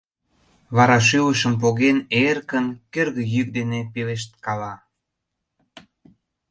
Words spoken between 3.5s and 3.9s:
дене